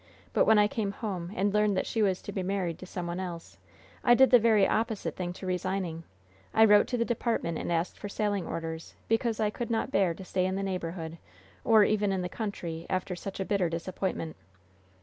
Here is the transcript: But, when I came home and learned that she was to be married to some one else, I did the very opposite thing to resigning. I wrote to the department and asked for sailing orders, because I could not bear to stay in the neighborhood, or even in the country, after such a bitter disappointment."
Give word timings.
But, 0.33 0.45
when 0.45 0.57
I 0.57 0.67
came 0.67 0.93
home 0.93 1.31
and 1.35 1.53
learned 1.53 1.77
that 1.77 1.85
she 1.85 2.01
was 2.01 2.23
to 2.23 2.31
be 2.31 2.41
married 2.41 2.79
to 2.79 2.87
some 2.87 3.05
one 3.05 3.19
else, 3.19 3.59
I 4.03 4.15
did 4.15 4.31
the 4.31 4.39
very 4.39 4.67
opposite 4.67 5.15
thing 5.15 5.31
to 5.33 5.45
resigning. 5.45 6.05
I 6.55 6.65
wrote 6.65 6.87
to 6.87 6.97
the 6.97 7.05
department 7.05 7.59
and 7.59 7.71
asked 7.71 7.99
for 7.99 8.09
sailing 8.09 8.47
orders, 8.47 8.95
because 9.07 9.39
I 9.39 9.51
could 9.51 9.69
not 9.69 9.91
bear 9.91 10.15
to 10.15 10.25
stay 10.25 10.47
in 10.47 10.55
the 10.55 10.63
neighborhood, 10.63 11.19
or 11.63 11.83
even 11.83 12.11
in 12.11 12.23
the 12.23 12.29
country, 12.29 12.87
after 12.89 13.15
such 13.15 13.39
a 13.39 13.45
bitter 13.45 13.69
disappointment." 13.69 14.37